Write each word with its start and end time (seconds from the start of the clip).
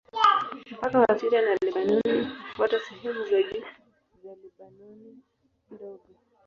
Mpaka 0.79 0.97
wa 1.03 1.13
Syria 1.19 1.41
na 1.45 1.53
Lebanoni 1.61 2.27
hufuata 2.47 2.79
sehemu 2.79 3.23
za 3.29 3.43
juu 3.43 3.65
za 4.25 4.33
Lebanoni 4.41 5.11
Ndogo. 5.71 6.07